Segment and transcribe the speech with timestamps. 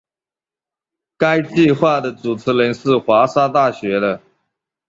[1.15, 4.19] 该计画的主持人是华沙大学的。